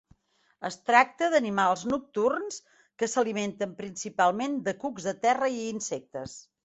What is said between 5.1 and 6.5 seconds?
de terra i insectes.